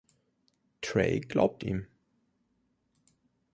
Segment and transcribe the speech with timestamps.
[0.81, 1.85] Trey glaubt ihm.